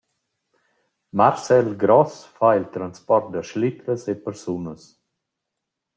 Marcel 1.19 1.75
Gross 1.83 2.17
fa 2.37 2.49
il 2.59 2.67
transport 2.73 3.27
da 3.33 3.41
schlitras 3.49 4.03
e 4.07 4.15
persunas. 4.25 4.83